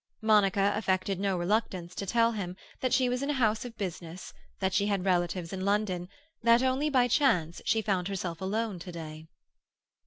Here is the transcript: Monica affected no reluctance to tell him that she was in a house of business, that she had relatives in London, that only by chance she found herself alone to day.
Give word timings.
Monica 0.23 0.73
affected 0.75 1.19
no 1.19 1.37
reluctance 1.37 1.93
to 1.93 2.07
tell 2.07 2.31
him 2.31 2.55
that 2.79 2.91
she 2.91 3.07
was 3.07 3.21
in 3.21 3.29
a 3.29 3.33
house 3.33 3.63
of 3.65 3.77
business, 3.77 4.33
that 4.59 4.73
she 4.73 4.87
had 4.87 5.05
relatives 5.05 5.53
in 5.53 5.63
London, 5.63 6.09
that 6.41 6.63
only 6.63 6.89
by 6.89 7.07
chance 7.07 7.61
she 7.65 7.83
found 7.83 8.07
herself 8.07 8.41
alone 8.41 8.79
to 8.79 8.91
day. 8.91 9.27